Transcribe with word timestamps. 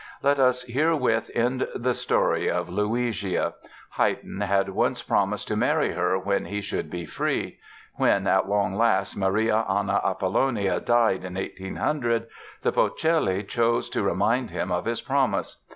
Let 0.23 0.39
us 0.39 0.63
herewith 0.63 1.29
end 1.35 1.67
the 1.75 1.93
story 1.93 2.49
of 2.49 2.69
Luigia. 2.71 3.53
Haydn 3.99 4.41
had 4.41 4.69
once 4.69 5.03
promised 5.03 5.47
to 5.49 5.55
marry 5.55 5.91
her 5.91 6.17
when 6.17 6.45
he 6.45 6.59
should 6.59 6.89
be 6.89 7.05
free. 7.05 7.59
When, 7.97 8.25
at 8.25 8.49
long 8.49 8.73
last 8.73 9.15
Maria 9.15 9.57
Anna 9.57 10.01
Apollonia 10.03 10.79
died 10.79 11.23
in 11.23 11.35
1800, 11.35 12.25
the 12.63 12.71
Polzelli 12.71 13.43
chose 13.43 13.91
to 13.91 14.01
remind 14.01 14.49
him 14.49 14.71
of 14.71 14.85
his 14.85 15.01
promise. 15.01 15.63